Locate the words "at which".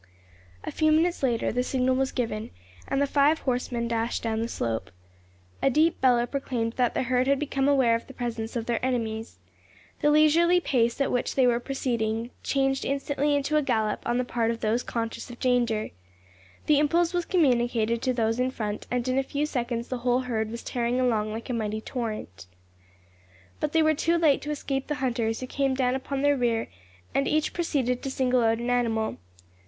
11.01-11.35